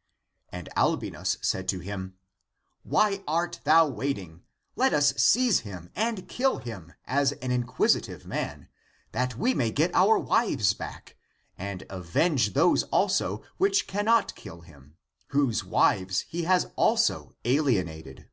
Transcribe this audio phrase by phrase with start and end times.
[0.00, 0.02] '^^
[0.48, 2.14] And Albinus said to him,"^^
[2.84, 4.38] "Why art thou waiting?
[4.38, 4.40] '^^
[4.74, 8.70] Let us seize him and kill him as an inquisitive man,
[9.12, 11.18] that we may get our wives back,
[11.58, 18.30] and avenge those also, which cannot kill him, whose wives he has also alienated."